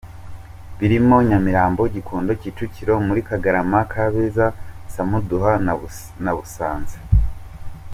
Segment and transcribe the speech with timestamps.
[0.77, 4.45] Birimo Nyamirambo, Gikondo, Kicukiro muri Kagarama, Kabeza,
[4.93, 5.51] Samuduha
[6.23, 6.97] na Busanza.